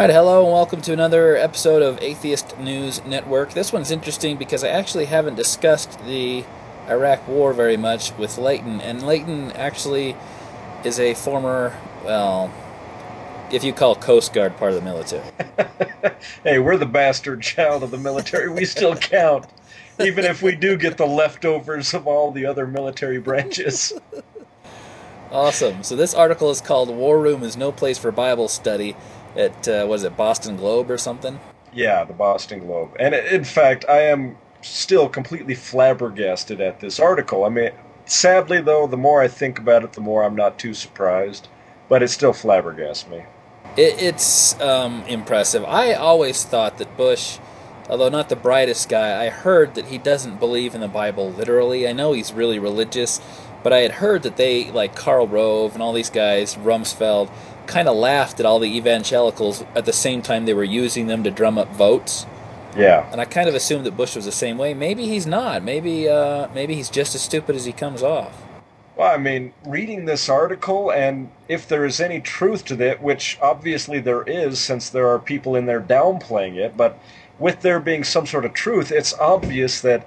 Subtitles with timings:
[0.00, 3.52] right, hello and welcome to another episode of Atheist News Network.
[3.52, 6.42] This one's interesting because I actually haven't discussed the
[6.88, 10.16] Iraq War very much with Leighton, and Leighton actually
[10.86, 12.50] is a former, well,
[13.52, 15.22] if you call Coast Guard part of the military.
[16.44, 18.48] hey, we're the bastard child of the military.
[18.48, 19.48] We still count,
[19.98, 23.92] even if we do get the leftovers of all the other military branches.
[25.32, 25.84] Awesome.
[25.84, 28.96] So this article is called "War Room is no place for Bible study."
[29.36, 31.38] At uh, was it Boston Globe or something?
[31.72, 32.96] Yeah, the Boston Globe.
[32.98, 37.44] And in fact, I am still completely flabbergasted at this article.
[37.44, 37.70] I mean,
[38.04, 41.48] sadly though, the more I think about it, the more I'm not too surprised.
[41.88, 43.24] But it still flabbergasts me.
[43.76, 45.64] It, it's um, impressive.
[45.64, 47.38] I always thought that Bush,
[47.88, 51.88] although not the brightest guy, I heard that he doesn't believe in the Bible literally.
[51.88, 53.20] I know he's really religious,
[53.62, 57.30] but I had heard that they, like Karl Rove and all these guys, Rumsfeld,
[57.70, 61.22] kind of laughed at all the evangelicals at the same time they were using them
[61.22, 62.26] to drum up votes.
[62.76, 63.08] Yeah.
[63.12, 64.74] And I kind of assumed that Bush was the same way.
[64.74, 65.62] Maybe he's not.
[65.62, 68.42] Maybe uh, maybe he's just as stupid as he comes off.
[68.96, 73.38] Well, I mean, reading this article, and if there is any truth to it, which
[73.40, 76.98] obviously there is, since there are people in there downplaying it, but
[77.38, 80.06] with there being some sort of truth, it's obvious that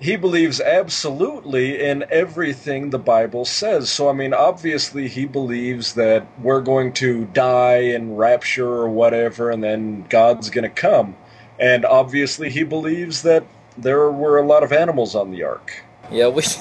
[0.00, 3.90] he believes absolutely in everything the Bible says.
[3.90, 9.50] So, I mean, obviously, he believes that we're going to die in rapture or whatever,
[9.50, 11.16] and then God's going to come.
[11.58, 13.44] And obviously, he believes that
[13.76, 15.84] there were a lot of animals on the ark.
[16.10, 16.42] Yeah, we.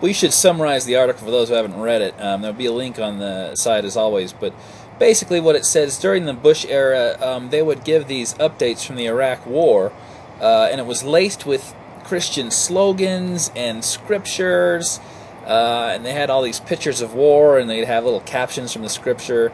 [0.00, 2.14] we should summarize the article for those who haven't read it.
[2.20, 4.54] Um, there'll be a link on the site as always, but
[4.98, 8.96] basically what it says during the Bush era, um, they would give these updates from
[8.96, 9.92] the Iraq War,
[10.40, 11.74] uh, and it was laced with
[12.08, 14.98] Christian slogans and scriptures,
[15.46, 18.80] uh, and they had all these pictures of war, and they'd have little captions from
[18.80, 19.52] the scripture.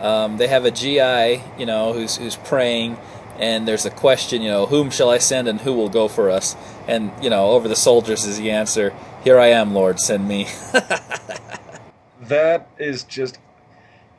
[0.00, 2.96] Um, they have a GI, you know, who's who's praying,
[3.40, 6.30] and there's a question, you know, whom shall I send and who will go for
[6.30, 6.54] us?
[6.86, 10.46] And you know, over the soldiers is the answer, here I am, Lord, send me.
[12.20, 13.40] that is just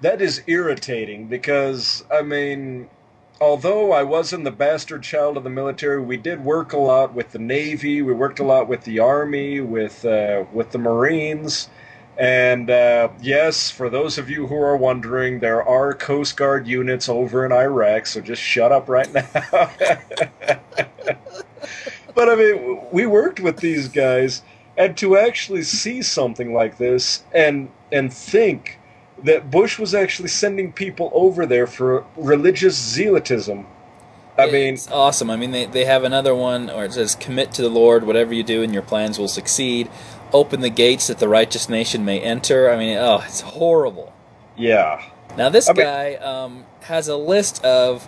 [0.02, 2.90] that is irritating because I mean
[3.40, 7.32] although I wasn't the bastard child of the military, we did work a lot with
[7.32, 8.02] the Navy.
[8.02, 11.70] We worked a lot with the Army, with uh, with the Marines,
[12.18, 17.08] and uh, yes, for those of you who are wondering, there are Coast Guard units
[17.08, 18.08] over in Iraq.
[18.08, 19.70] So just shut up right now.
[22.16, 24.42] but I mean, we worked with these guys,
[24.78, 28.80] and to actually see something like this and and think
[29.24, 33.66] that Bush was actually sending people over there for religious zealotism.
[34.38, 35.32] I it's mean, awesome.
[35.32, 38.04] I mean, they, they have another one, or it says, "Commit to the Lord.
[38.06, 39.90] Whatever you do, and your plans will succeed.
[40.32, 44.14] Open the gates that the righteous nation may enter." I mean, oh, it's horrible.
[44.56, 45.04] Yeah.
[45.38, 48.08] Now this I guy mean, um, has a list of,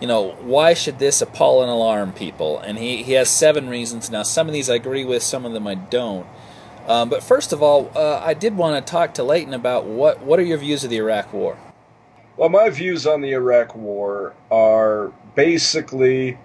[0.00, 4.10] you know, why should this appall and alarm people, and he he has seven reasons.
[4.10, 6.26] Now some of these I agree with, some of them I don't.
[6.86, 10.20] Um, but first of all, uh, I did want to talk to Leighton about what
[10.22, 11.56] what are your views of the Iraq War?
[12.36, 16.38] Well, my views on the Iraq War are basically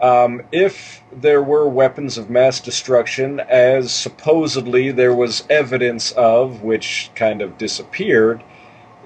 [0.00, 7.10] um, if there were weapons of mass destruction, as supposedly there was evidence of, which
[7.14, 8.42] kind of disappeared,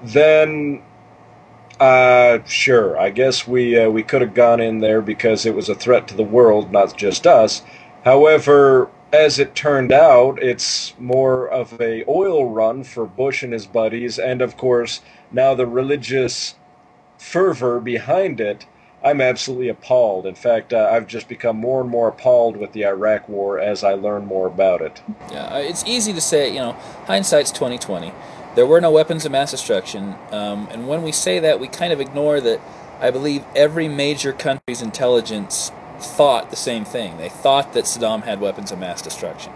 [0.03, 0.81] then
[1.79, 5.69] uh, sure, I guess we uh, we could have gone in there because it was
[5.69, 7.61] a threat to the world, not just us.
[8.03, 13.65] However, as it turned out, it's more of a oil run for Bush and his
[13.65, 16.55] buddies, and of course now the religious
[17.17, 18.65] fervor behind it.
[19.03, 20.25] I'm absolutely appalled.
[20.25, 23.81] In fact, uh, I've just become more and more appalled with the Iraq War as
[23.81, 25.01] I learn more about it.
[25.31, 26.49] Yeah, uh, it's easy to say.
[26.49, 26.71] You know,
[27.05, 28.11] hindsight's 2020.
[28.55, 31.93] There were no weapons of mass destruction, um, and when we say that, we kind
[31.93, 32.59] of ignore that.
[32.99, 37.17] I believe every major country's intelligence thought the same thing.
[37.17, 39.53] They thought that Saddam had weapons of mass destruction.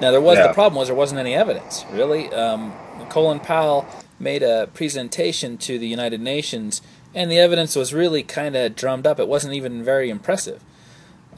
[0.00, 0.48] Now there was yeah.
[0.48, 2.32] the problem was there wasn't any evidence really.
[2.32, 2.72] Um,
[3.08, 3.86] Colin Powell
[4.18, 6.82] made a presentation to the United Nations,
[7.14, 9.18] and the evidence was really kind of drummed up.
[9.18, 10.62] It wasn't even very impressive,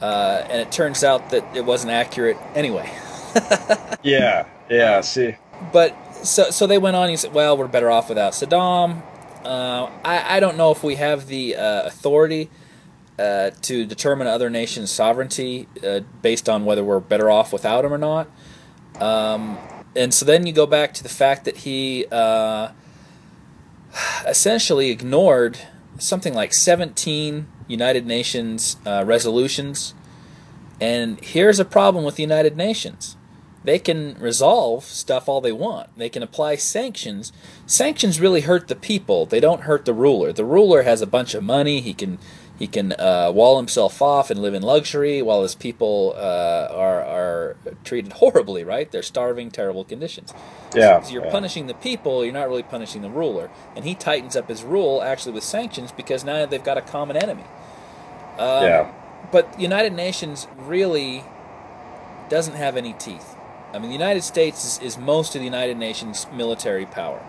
[0.01, 2.91] uh, and it turns out that it wasn't accurate anyway.
[4.03, 5.01] yeah, yeah.
[5.01, 5.35] See,
[5.71, 5.95] but
[6.25, 7.09] so so they went on.
[7.09, 9.01] and said, "Well, we're better off without Saddam."
[9.43, 12.49] Uh, I I don't know if we have the uh, authority
[13.19, 17.93] uh, to determine other nations' sovereignty uh, based on whether we're better off without him
[17.93, 18.29] or not.
[19.01, 19.57] Um,
[19.95, 22.69] and so then you go back to the fact that he uh,
[24.27, 25.59] essentially ignored
[25.97, 29.93] something like 17 United Nations uh, resolutions.
[30.79, 33.17] And here's a problem with the United Nations
[33.63, 35.89] they can resolve stuff all they want.
[35.97, 37.33] They can apply sanctions.
[37.65, 39.25] Sanctions really hurt the people.
[39.25, 40.31] They don't hurt the ruler.
[40.31, 41.81] The ruler has a bunch of money.
[41.81, 42.17] He can
[42.57, 47.01] he can uh, wall himself off and live in luxury while his people uh, are
[47.03, 48.63] are treated horribly.
[48.63, 48.91] Right?
[48.91, 50.33] They're starving, terrible conditions.
[50.75, 51.01] Yeah.
[51.01, 51.31] So you're yeah.
[51.31, 52.23] punishing the people.
[52.23, 53.49] You're not really punishing the ruler.
[53.75, 57.17] And he tightens up his rule actually with sanctions because now they've got a common
[57.17, 57.45] enemy.
[58.37, 58.93] Um, Yeah.
[59.31, 61.23] But the United Nations really
[62.29, 63.35] doesn't have any teeth.
[63.73, 67.21] I mean, the United States is, is most of the United Nations military power.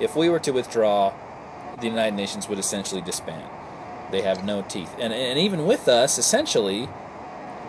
[0.00, 1.12] If we were to withdraw,
[1.80, 3.48] the United Nations would essentially disband.
[4.10, 4.94] They have no teeth.
[4.98, 6.88] And, and even with us, essentially,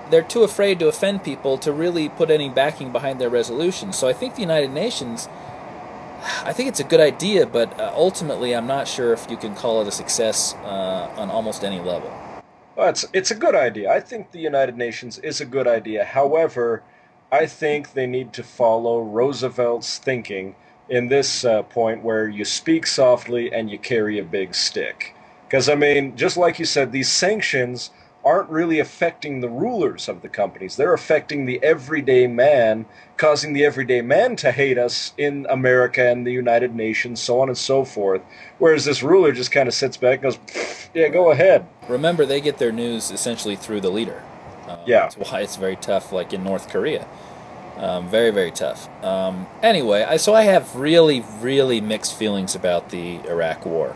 [0.09, 3.97] they're too afraid to offend people to really put any backing behind their resolutions.
[3.97, 5.27] So I think the United Nations,
[6.43, 9.55] I think it's a good idea, but uh, ultimately, I'm not sure if you can
[9.55, 12.11] call it a success uh, on almost any level.
[12.75, 13.89] Well, it's it's a good idea.
[13.89, 16.03] I think the United Nations is a good idea.
[16.03, 16.83] However,
[17.31, 20.55] I think they need to follow Roosevelt's thinking
[20.89, 25.14] in this uh, point, where you speak softly and you carry a big stick.
[25.47, 27.91] Because I mean, just like you said, these sanctions
[28.23, 30.75] aren't really affecting the rulers of the companies.
[30.75, 32.87] They're affecting the everyday man,
[33.17, 37.49] causing the everyday man to hate us in America and the United Nations, so on
[37.49, 38.21] and so forth.
[38.57, 40.39] Whereas this ruler just kind of sits back and goes,
[40.95, 44.23] "Yeah, go ahead." Remember, they get their news essentially through the leader.
[44.67, 45.01] Um, Yeah.
[45.01, 47.05] That's why it's very tough, like in North Korea.
[47.77, 48.89] Um, very, very tough.
[49.03, 53.95] Um, anyway, I, so I have really, really mixed feelings about the Iraq War.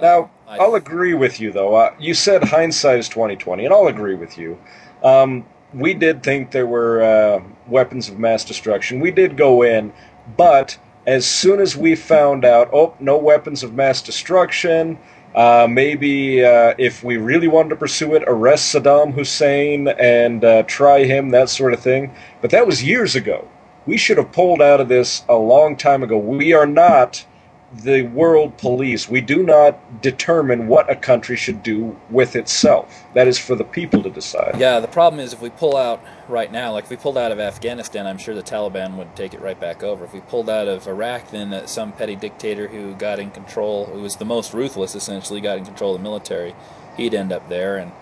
[0.00, 1.76] Now, I- I'll agree with you, though.
[1.76, 4.58] Uh, you said hindsight is twenty twenty, and I'll agree with you.
[5.00, 8.98] Um, we did think there were uh, weapons of mass destruction.
[8.98, 9.92] We did go in,
[10.36, 10.76] but
[11.06, 14.98] as soon as we found out, oh, no weapons of mass destruction.
[15.36, 20.64] Uh, maybe uh, if we really wanted to pursue it, arrest Saddam Hussein and uh,
[20.64, 22.12] try him, that sort of thing.
[22.40, 23.46] But that was years ago.
[23.86, 26.18] We should have pulled out of this a long time ago.
[26.18, 27.24] We are not
[27.72, 29.08] the world police.
[29.08, 33.04] We do not determine what a country should do with itself.
[33.14, 34.56] That is for the people to decide.
[34.58, 37.30] Yeah, the problem is if we pull out right now, like if we pulled out
[37.30, 40.04] of Afghanistan, I'm sure the Taliban would take it right back over.
[40.04, 44.00] If we pulled out of Iraq, then some petty dictator who got in control, who
[44.00, 46.54] was the most ruthless essentially, got in control of the military,
[46.96, 47.76] he'd end up there.
[47.76, 47.92] And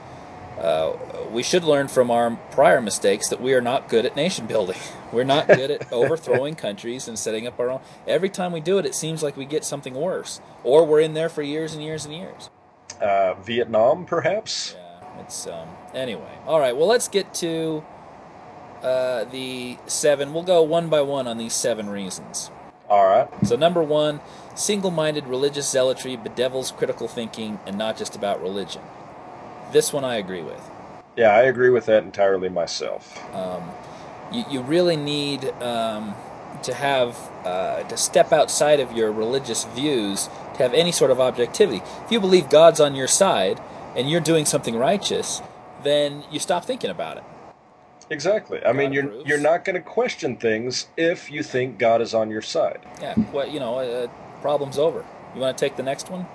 [0.59, 0.97] uh,
[1.31, 4.79] we should learn from our prior mistakes that we are not good at nation building.
[5.13, 7.81] We're not good at overthrowing countries and setting up our own.
[8.07, 11.15] Every time we do it, it seems like we get something worse, or we're in
[11.15, 12.51] there for years and years and years.
[13.01, 14.77] Uh, Vietnam, perhaps?
[14.77, 15.69] Yeah, it's um.
[15.95, 16.77] Anyway, all right.
[16.77, 17.83] Well, let's get to
[18.83, 20.35] uh, the seven.
[20.35, 22.51] We'll go one by one on these seven reasons.
[22.89, 23.29] All right.
[23.47, 24.21] So, number one,
[24.55, 28.83] single-minded religious zealotry bedevils critical thinking and not just about religion.
[29.73, 30.71] This one I agree with.
[31.17, 33.19] Yeah, I agree with that entirely myself.
[33.35, 33.71] Um,
[34.33, 36.15] you, you really need um,
[36.63, 41.21] to have uh, to step outside of your religious views to have any sort of
[41.21, 41.83] objectivity.
[42.05, 43.61] If you believe God's on your side
[43.97, 45.43] and you're doing something righteous,
[45.83, 47.25] then you stop thinking about it.
[48.11, 48.65] Exactly.
[48.65, 49.29] I mean, you're approves.
[49.29, 52.81] you're not going to question things if you think God is on your side.
[53.01, 54.07] Yeah, well, you know, uh,
[54.41, 55.05] problem's over.
[55.35, 56.27] You want to take the next one?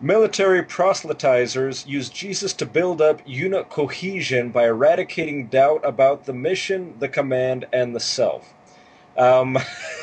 [0.00, 6.94] Military proselytizers use Jesus to build up unit cohesion by eradicating doubt about the mission,
[7.00, 8.54] the command, and the self.
[9.16, 9.58] Um,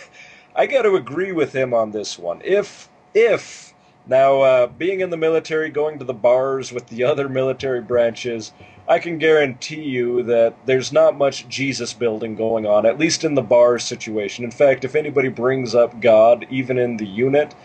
[0.55, 2.41] I got to agree with him on this one.
[2.43, 3.73] If if
[4.05, 8.51] now uh, being in the military, going to the bars with the other military branches,
[8.89, 13.35] I can guarantee you that there's not much Jesus building going on, at least in
[13.35, 14.43] the bar situation.
[14.43, 17.55] In fact, if anybody brings up God, even in the unit,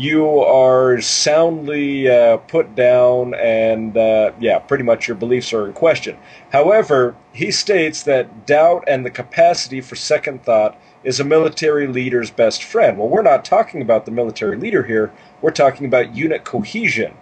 [0.00, 5.74] you are soundly uh, put down, and uh, yeah, pretty much your beliefs are in
[5.74, 6.16] question.
[6.50, 12.30] However, he states that doubt and the capacity for second thought is a military leader's
[12.30, 12.96] best friend.
[12.96, 17.12] Well, we're not talking about the military leader here, we're talking about unit cohesion.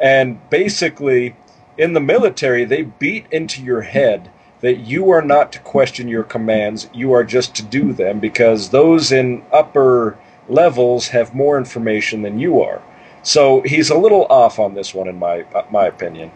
[0.00, 1.36] And basically,
[1.76, 4.30] in the military, they beat into your head
[4.62, 8.70] that you are not to question your commands, you are just to do them because
[8.70, 10.16] those in upper
[10.48, 12.82] levels have more information than you are.
[13.22, 16.32] So he's a little off on this one, in my uh, my opinion.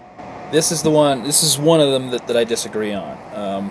[0.52, 1.24] This is the one.
[1.24, 3.18] This is one of them that, that I disagree on.
[3.34, 3.70] Um,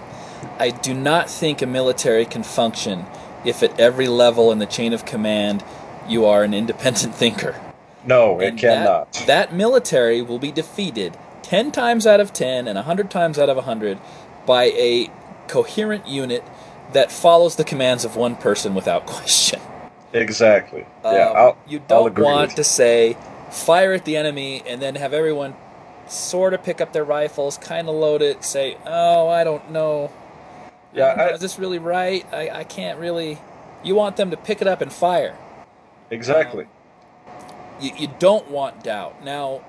[0.59, 3.05] I do not think a military can function
[3.45, 5.63] if at every level in the chain of command
[6.07, 7.59] you are an independent thinker.
[8.05, 9.13] No, it And cannot.
[9.13, 13.49] That, that military will be defeated 10 times out of 10 and 100 times out
[13.49, 13.97] of 100
[14.45, 15.09] by a
[15.47, 16.43] coherent unit
[16.93, 19.59] that follows the commands of one person without question.
[20.15, 20.85] Exactly.
[21.03, 23.17] yeah, Um, I'll, you don't want to say
[23.51, 25.55] fire at the enemy and then have everyone
[26.07, 30.11] sort of pick up their rifles, kind of load it, say, "Oh, I don't know."
[30.93, 32.25] Yeah, I don't know, I- is this really right?
[32.31, 33.39] I, I can't really.
[33.83, 35.37] You want them to pick it up and fire.
[36.09, 36.67] Exactly.
[37.79, 39.23] You, you don't want doubt.
[39.23, 39.61] Now,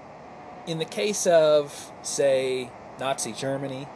[0.67, 3.87] in the case of, say, Nazi Germany,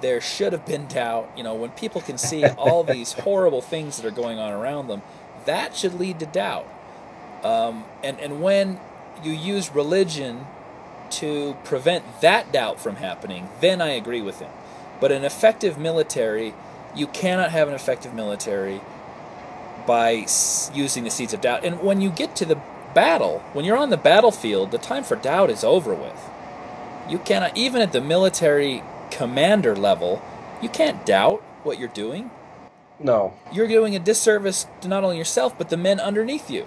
[0.00, 1.30] there should have been doubt.
[1.36, 4.88] You know, when people can see all these horrible things that are going on around
[4.88, 5.02] them,
[5.46, 6.66] that should lead to doubt.
[7.42, 8.80] Um, and, and when
[9.22, 10.46] you use religion
[11.10, 14.50] to prevent that doubt from happening, then I agree with him.
[15.00, 16.54] But an effective military,
[16.94, 18.80] you cannot have an effective military
[19.86, 20.26] by
[20.72, 21.64] using the seeds of doubt.
[21.64, 22.60] And when you get to the
[22.94, 26.30] battle, when you're on the battlefield, the time for doubt is over with.
[27.08, 30.22] You cannot, even at the military commander level,
[30.62, 32.30] you can't doubt what you're doing.
[33.00, 33.34] No.
[33.52, 36.66] You're doing a disservice to not only yourself, but the men underneath you.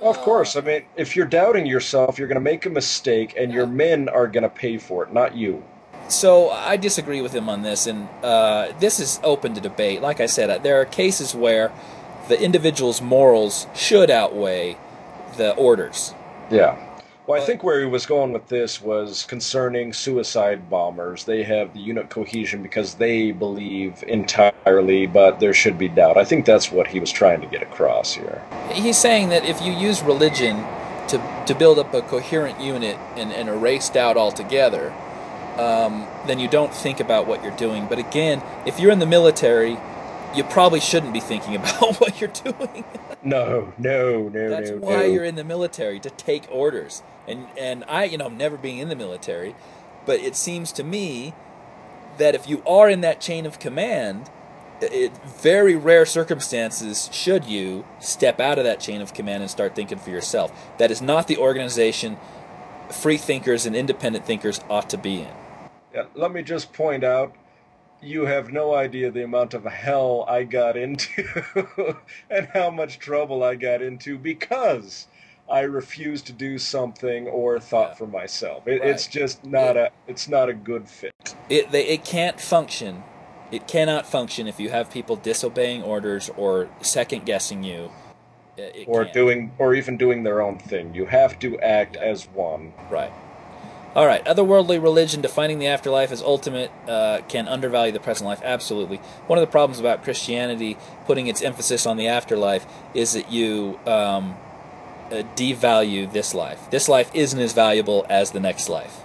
[0.00, 0.56] Of course.
[0.56, 4.08] I mean, if you're doubting yourself, you're going to make a mistake, and your men
[4.08, 5.62] are going to pay for it, not you.
[6.08, 10.02] So I disagree with him on this, and uh, this is open to debate.
[10.02, 11.72] Like I said, uh, there are cases where
[12.28, 14.76] the individual's morals should outweigh
[15.36, 16.14] the orders.
[16.50, 16.78] Yeah.
[17.26, 21.24] Well, I think where he was going with this was concerning suicide bombers.
[21.24, 26.18] They have the unit cohesion because they believe entirely, but there should be doubt.
[26.18, 28.42] I think that's what he was trying to get across here.
[28.72, 30.56] He's saying that if you use religion
[31.08, 34.92] to, to build up a coherent unit and, and erase doubt altogether,
[35.56, 37.86] um, then you don't think about what you're doing.
[37.86, 39.78] But again, if you're in the military,
[40.34, 42.84] you probably shouldn't be thinking about what you're doing.
[43.22, 44.50] No, no, no, no.
[44.50, 45.02] That's no, why no.
[45.04, 47.02] you're in the military to take orders.
[47.26, 49.54] And and I, you know, never being in the military,
[50.06, 51.34] but it seems to me
[52.18, 54.30] that if you are in that chain of command,
[54.80, 59.74] it very rare circumstances should you step out of that chain of command and start
[59.74, 60.52] thinking for yourself.
[60.78, 62.16] That is not the organization
[62.90, 65.32] free thinkers and independent thinkers ought to be in.
[65.94, 67.34] Yeah, let me just point out
[68.04, 71.96] you have no idea the amount of hell I got into
[72.30, 75.06] and how much trouble I got into because
[75.50, 77.94] I refused to do something or thought Yeah.
[77.94, 78.66] for myself.
[78.66, 78.90] It, Right.
[78.90, 81.12] It's just not a it's not a good fit.
[81.48, 83.02] It they, it can't function.
[83.52, 87.90] It cannot function if you have people disobeying orders or second guessing you.
[88.56, 89.14] It- it Or can't.
[89.14, 90.94] doing or even doing their own thing.
[90.94, 92.72] You have to act as one.
[92.90, 93.12] Right.
[93.94, 94.24] All right.
[94.24, 98.40] Otherworldly religion defining the afterlife as ultimate uh, can undervalue the present life.
[98.42, 98.96] Absolutely.
[99.28, 103.78] One of the problems about Christianity putting its emphasis on the afterlife is that you
[103.86, 104.36] um,
[105.12, 106.68] uh, devalue this life.
[106.70, 109.02] This life isn't as valuable as the next life.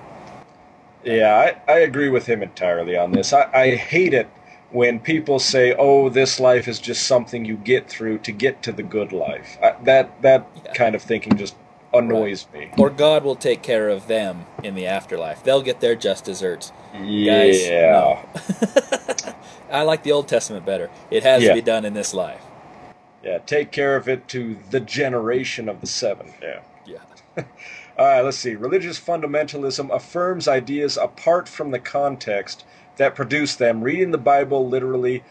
[1.03, 3.31] Yeah, I, I agree with him entirely on this.
[3.31, 4.27] I, I hate it
[4.71, 8.71] when people say, "Oh, this life is just something you get through to get to
[8.71, 10.73] the good life." I, that that Yeah.
[10.73, 11.55] kind of thinking just
[11.93, 12.69] annoys me.
[12.77, 15.43] Or God will take care of them in the afterlife.
[15.43, 16.71] They'll get their just desserts.
[16.93, 18.25] Guys, yeah,
[19.71, 20.89] I like the Old Testament better.
[21.11, 21.49] It has Yeah.
[21.49, 22.41] to be done in this life.
[23.23, 23.37] yeah.
[23.39, 26.33] Take care of it to the generation of the seven.
[26.41, 26.61] Yeah.
[26.85, 27.03] Yeah.
[27.97, 28.55] All right, let's see.
[28.55, 32.63] Religious fundamentalism affirms ideas apart from the context
[32.97, 35.23] that produce them, reading the Bible literally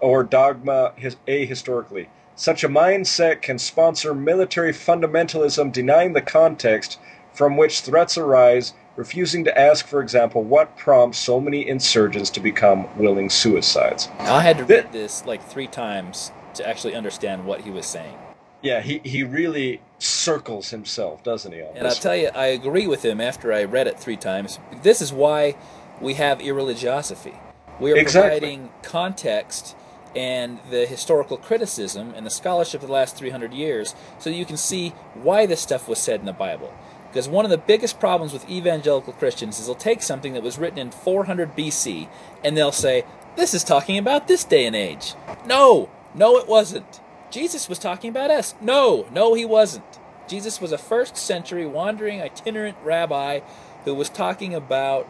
[0.00, 2.08] or dogma his, ahistorically.
[2.34, 6.98] Such a mindset can sponsor military fundamentalism, denying the context
[7.32, 12.40] from which threats arise, refusing to ask, for example, what prompts so many insurgents to
[12.40, 14.08] become willing suicides.
[14.18, 18.16] I had to read this like three times to actually understand what he was saying.
[18.60, 21.60] Yeah, he, he really circles himself, doesn't he?
[21.60, 24.58] And I'll tell you, I agree with him after I read it three times.
[24.82, 25.56] This is why
[26.00, 27.38] we have irreligiosity.
[27.80, 28.40] We are Exactly.
[28.40, 29.74] providing context
[30.14, 34.56] and the historical criticism and the scholarship of the last 300 years so you can
[34.56, 36.72] see why this stuff was said in the Bible.
[37.08, 40.58] Because one of the biggest problems with evangelical Christians is they'll take something that was
[40.58, 42.08] written in 400 BC
[42.42, 43.04] and they'll say,
[43.36, 45.14] this is talking about this day and age.
[45.46, 47.00] No, no, it wasn't.
[47.30, 48.54] Jesus was talking about us.
[48.60, 49.98] No, no, he wasn't.
[50.28, 53.40] Jesus was a first century wandering itinerant rabbi
[53.84, 55.08] who was talking about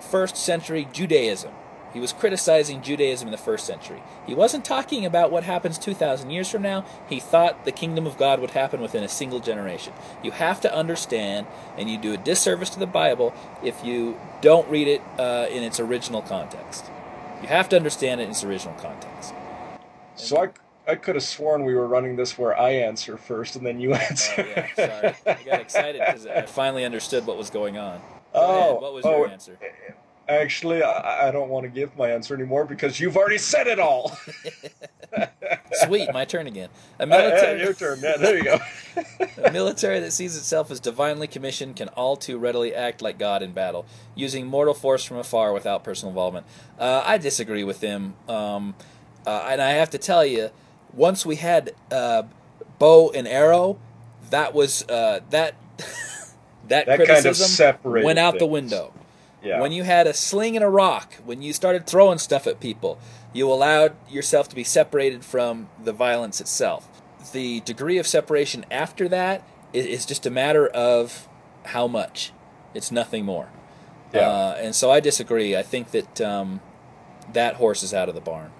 [0.00, 1.52] first century Judaism.
[1.94, 4.02] He was criticizing Judaism in the first century.
[4.26, 6.84] He wasn't talking about what happens 2,000 years from now.
[7.08, 9.92] He thought the kingdom of God would happen within a single generation.
[10.22, 11.46] You have to understand,
[11.78, 13.32] and you do a disservice to the Bible
[13.62, 16.84] if you don't read it uh, in its original context.
[17.40, 19.32] You have to understand it in its original context.
[20.16, 23.64] So I, I could have sworn we were running this where I answer first and
[23.64, 24.46] then you Oh, answer.
[24.48, 25.14] yeah, sorry.
[25.26, 27.98] I got excited because I finally understood what was going on.
[27.98, 28.04] Go
[28.40, 28.82] Oh, ahead.
[28.82, 29.58] What was your oh, answer?
[30.28, 33.78] Actually, I, I don't want to give my answer anymore because you've already said it
[33.78, 34.16] all.
[35.72, 36.70] Sweet, my turn again.
[36.98, 38.00] A Uh, uh, military, your turn.
[38.02, 38.58] Yeah, there you go.
[39.44, 43.42] a military that sees itself as divinely commissioned can all too readily act like God
[43.42, 46.46] in battle, using mortal force from afar without personal involvement.
[46.78, 48.74] Uh, I disagree with him, um,
[49.26, 50.50] uh, and I have to tell you,
[50.92, 52.22] once we had uh,
[52.78, 53.78] bow and arrow,
[54.30, 55.54] that was uh, that
[56.68, 58.92] that, That kind of criticism separated went out the window.
[59.44, 59.60] Yeah.
[59.60, 62.98] When you had a sling and a rock, when you started throwing stuff at people,
[63.32, 66.88] you allowed yourself to be separated from the violence itself.
[67.32, 71.28] The degree of separation after that is, is just a matter of
[71.66, 72.32] how much.
[72.72, 73.50] It's nothing more.
[74.12, 74.28] Yeah.
[74.28, 75.56] Uh, and so I disagree.
[75.56, 76.60] I think that um,
[77.32, 78.50] that horse is out of the barn.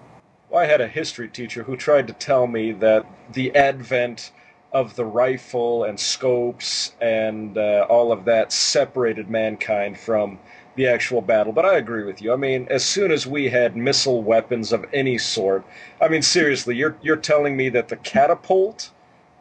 [0.50, 4.32] Well, I had a history teacher who tried to tell me that the advent
[4.72, 10.38] of the rifle and scopes and uh, all of that separated mankind from
[10.76, 11.52] the actual battle.
[11.52, 12.32] But I agree with you.
[12.32, 15.64] I mean, as soon as we had missile weapons of any sort,
[16.00, 18.90] I mean, seriously, you're you're telling me that the catapult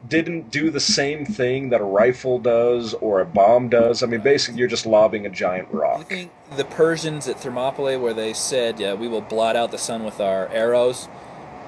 [0.08, 4.04] didn't do the same thing that a rifle does or a bomb does?
[4.04, 6.08] I mean, basically, you're just lobbing a giant You rock.
[6.08, 10.04] think the Persians at Thermopylae, where they said, yeah, we will blot out the sun
[10.04, 11.08] with our arrows,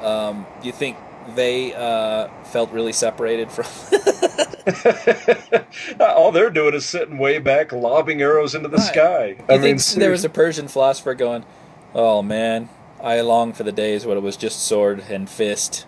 [0.02, 0.98] um, you think
[1.36, 3.66] they uh, felt really separated from.
[6.00, 8.86] All they're doing is sitting way back, lobbing arrows into the Right.
[8.86, 9.26] sky.
[9.38, 11.46] You I mean, think there was a Persian philosopher going,
[11.94, 12.70] "Oh man,
[13.02, 15.86] I long for the days when it was just sword and fist."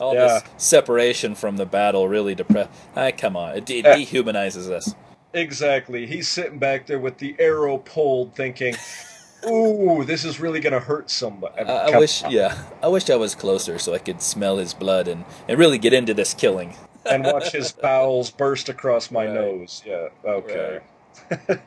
[0.00, 0.26] All Yeah.
[0.26, 2.68] this separation from the battle really depress.
[2.96, 4.94] Ah, come on, it, it Uh, dehumanizes us.
[5.32, 6.06] exactly.
[6.06, 8.74] He's sitting back there with the arrow pulled, thinking,
[9.48, 13.34] "Ooh, this is really gonna hurt somebody." I, I wish, yeah, I wish I was
[13.34, 16.74] closer so I could smell his blood and, and really get into this killing.
[17.06, 19.34] And watch his bowels burst across my Right.
[19.34, 19.82] nose.
[19.86, 20.80] Yeah, okay.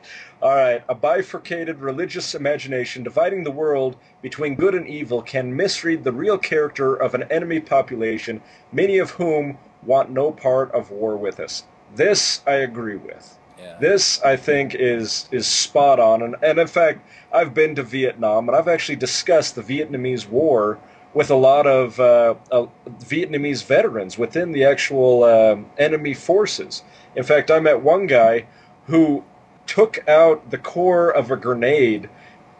[0.42, 0.82] All right.
[0.88, 6.38] A bifurcated religious imagination dividing the world between good and evil can misread the real
[6.38, 11.64] character of an enemy population, many of whom want no part of war with us.
[11.94, 13.38] This I agree with.
[13.58, 13.78] Yeah.
[13.80, 17.00] This I think is is spot on, and, and in fact,
[17.32, 20.78] I've been to Vietnam, and I've actually discussed the Vietnamese War
[21.14, 22.66] with a lot of uh, uh,
[23.00, 26.82] Vietnamese veterans within the actual um, enemy forces.
[27.16, 28.46] In fact, I met one guy
[28.86, 29.24] who
[29.66, 32.08] took out the core of a grenade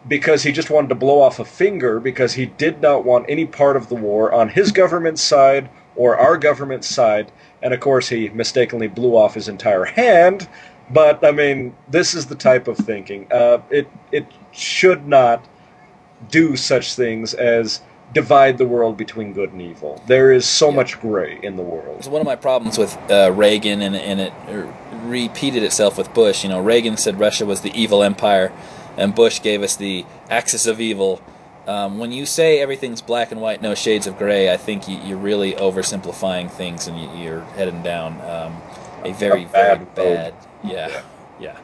[0.07, 3.45] because he just wanted to blow off a finger because he did not want any
[3.45, 7.31] part of the war on his government's side or our government's side.
[7.61, 10.47] And of course, he mistakenly blew off his entire hand.
[10.89, 13.27] But I mean, this is the type of thinking.
[13.31, 15.45] Uh, it it should not
[16.29, 17.81] do such things as
[18.13, 20.01] divide the world between good and evil.
[20.07, 20.75] There is so Yeah.
[20.77, 21.97] much gray in the world.
[21.99, 24.67] It's one of my problems with uh, Reagan, and, and it er,
[25.03, 26.43] repeated itself with Bush.
[26.43, 28.51] You know, Reagan said Russia was the evil empire,
[28.97, 31.21] and Bush gave us the axis of evil.
[31.67, 34.97] Um, when you say everything's black and white, no shades of gray, I think you,
[35.05, 38.59] you're really oversimplifying things, and you, you're heading down um,
[39.03, 40.15] a very, A bad very road.
[40.15, 40.33] bad.
[40.63, 41.01] Yeah,
[41.39, 41.57] yeah.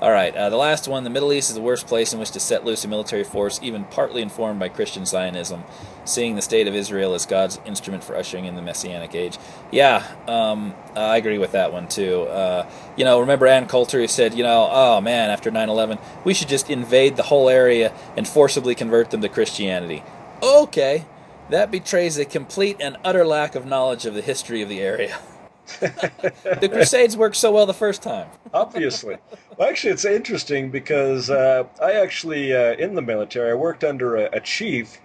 [0.00, 1.04] All right, uh, the last one.
[1.04, 3.60] The Middle East is the worst place in which to set loose a military force,
[3.62, 5.62] even partly informed by Christian Zionism,
[6.06, 9.36] seeing the state of Israel as God's instrument for ushering in the Messianic age.
[9.70, 12.22] Yeah, um, I agree with that one too.
[12.22, 16.32] Uh, you know, remember Ann Coulter who said, you know, oh man, after 9/11, we
[16.32, 20.02] should just invade the whole area and forcibly convert them to Christianity.
[20.42, 21.04] Okay,
[21.50, 25.18] that betrays a complete and utter lack of knowledge of the history of the area.
[25.78, 28.28] the Crusades worked so well the first time.
[28.52, 29.16] Obviously.
[29.56, 34.16] Well, actually, it's interesting because uh, I actually, uh, in the military, I worked under
[34.16, 35.00] a, a chief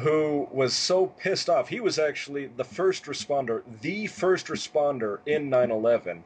[0.00, 1.68] who was so pissed off.
[1.68, 6.24] He was actually the first responder, the first responder in 9 11.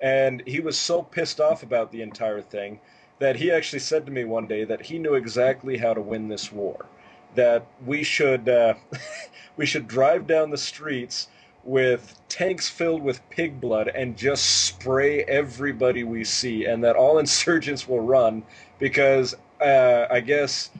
[0.00, 2.80] And he was so pissed off about the entire thing
[3.18, 6.28] that he actually said to me one day that he knew exactly how to win
[6.28, 6.86] this war.
[7.34, 8.74] That we should uh,
[9.56, 11.28] we should drive down the streets
[11.68, 17.18] with tanks filled with pig blood and just spray everybody we see, and that all
[17.24, 18.42] insurgents will run
[18.78, 20.70] because uh, I guess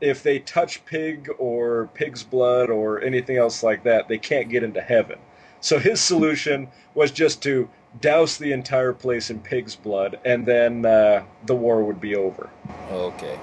[0.00, 4.62] if they touch pig or pig's blood or anything else like that, they can't get
[4.62, 5.18] into heaven.
[5.60, 7.68] So his solution was just to
[8.00, 12.50] douse the entire place in pig's blood, and then uh, the war would be over.
[12.90, 13.38] Okay.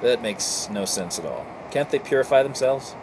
[0.00, 1.44] That makes no sense at all.
[1.70, 2.94] Can't they purify themselves?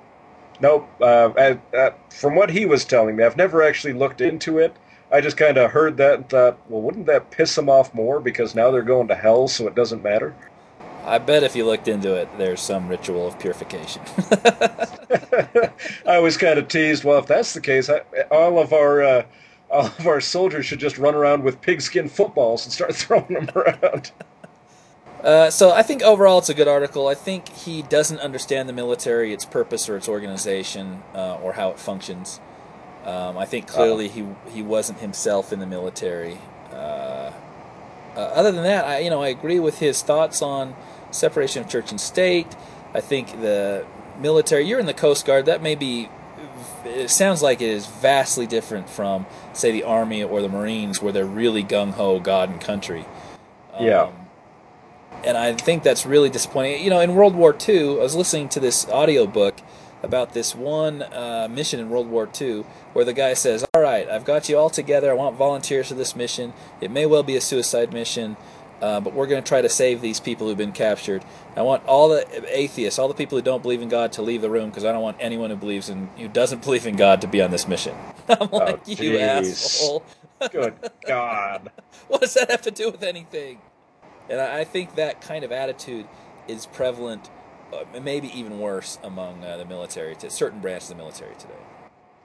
[0.60, 0.90] Nope.
[1.00, 4.76] Uh, uh, uh, from what he was telling me, I've never actually looked into it.
[5.12, 8.20] I just kind of heard that and thought, well, wouldn't that piss them off more
[8.20, 10.36] because now they're going to hell, so it doesn't matter?
[11.06, 14.02] I bet if you looked into it, there's some ritual of purification.
[16.06, 17.06] I was kind of teased.
[17.06, 19.24] Well, if that's the case, I, all of our uh,
[19.70, 23.50] all of our soldiers should just run around with pigskin footballs and start throwing them
[23.56, 24.12] around.
[25.24, 27.08] Uh, so I think overall it's a good article.
[27.08, 31.70] I think he doesn't understand the military, its purpose or its organization, uh, or how
[31.70, 32.40] it functions.
[33.06, 36.38] Um, I think clearly he he wasn't himself in the military.
[36.72, 37.32] Uh,
[38.16, 40.76] uh, other than that, I you know I agree with his thoughts on
[41.12, 42.56] separation of church and state.
[42.94, 43.86] I think the
[44.20, 44.68] military.
[44.68, 45.46] You're in the Coast Guard.
[45.46, 46.10] That may be.
[46.86, 51.12] It sounds like it is vastly different from, say, the Army or the Marines, where
[51.12, 53.06] they're really gung ho, God and country.
[53.80, 54.12] Yeah.
[55.28, 56.82] And I think that's really disappointing.
[56.82, 59.58] You know, in World War II, I was listening to this audio book
[60.02, 62.64] about this one uh, mission in World War II
[62.94, 65.12] where the guy says, All right, I've got you all together.
[65.12, 66.54] I want volunteers for this mission.
[66.80, 68.38] It may well be a suicide mission,
[68.82, 71.26] uh, but we're going to try to save these people who've been captured.
[71.58, 74.42] I want all the atheists, all the people who don't believe in God, to leave
[74.42, 77.20] the room because I don't want anyone who believes in who doesn't believe in God
[77.20, 77.98] to be on this mission.
[78.30, 79.20] I'm like, Oh, you jeez.
[79.20, 80.04] asshole.
[80.52, 81.70] Good God.
[82.08, 83.60] What does that have to do with anything?
[84.30, 86.08] And I think that kind of attitude
[86.48, 87.30] is prevalent,
[87.74, 91.54] uh, maybe even worse among uh, the military, to certain branches of the military today.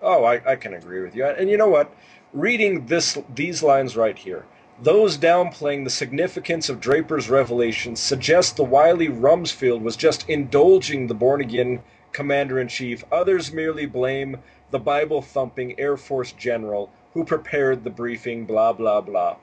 [0.00, 1.24] Oh, I, I can agree with you.
[1.24, 1.94] And you know what?
[2.32, 4.44] Reading this these lines right here,
[4.80, 11.14] those downplaying the significance of Draper's revelations suggest the wily Rumsfeld was just indulging the
[11.14, 13.04] born again commander in chief.
[13.12, 14.38] Others merely blame
[14.70, 19.36] the Bible thumping Air Force general who prepared the briefing, blah, blah, blah.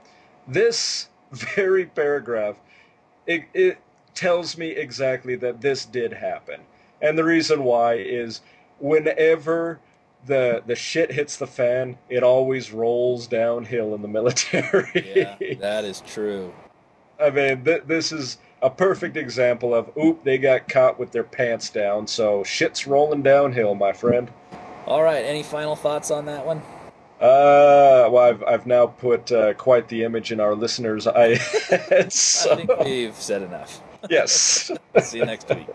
[0.47, 2.55] This very paragraph,
[3.27, 3.79] it, it
[4.13, 6.61] tells me exactly that this did happen.
[7.01, 8.41] And the reason why is
[8.79, 9.79] whenever
[10.25, 15.13] the the shit hits the fan, it always rolls downhill in the military.
[15.15, 16.53] Yeah, that is true.
[17.21, 21.23] I mean, th- this is a perfect example of oop, they got caught with their
[21.23, 24.31] pants down, so shit's rolling downhill, my friend.
[24.85, 26.61] All right, any final thoughts on that one?
[27.19, 31.39] Uh, well, I've I've now put uh, quite the image in our listeners' eyes.
[32.49, 33.81] I think we've said enough.
[34.09, 34.71] yes.
[35.03, 35.67] See you next week.